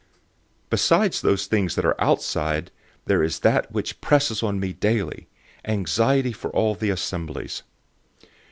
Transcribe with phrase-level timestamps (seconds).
[0.01, 0.07] 011:028
[0.71, 2.71] Besides those things that are outside,
[3.05, 5.27] there is that which presses on me daily,
[5.65, 7.61] anxiety for all the assemblies.